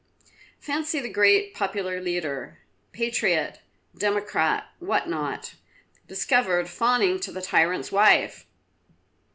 "Fancy 0.59 0.99
the 0.99 1.13
great 1.13 1.53
popular 1.53 2.01
leader. 2.01 2.57
Patriot, 2.91 3.59
Democrat, 3.95 4.69
what 4.79 5.07
not, 5.07 5.53
discovered 6.07 6.67
fawning 6.67 7.19
to 7.19 7.31
the 7.31 7.39
tyrant's 7.39 7.91
wife! 7.91 8.47